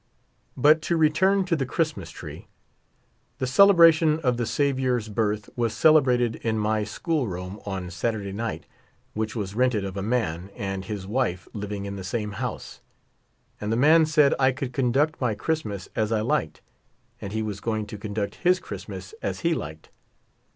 [0.57, 2.47] But to return to the Christmas tree.
[3.37, 8.65] The celebration of the Saviour's birth was celebrated in ray school room on Saturda}^ night,
[9.13, 12.81] which was rented of a man and his wife living in the same house;
[13.61, 16.61] and the man said I could conduct my Christmas as I liked,
[17.21, 19.91] and he was going to conduct his Christmas as he liked.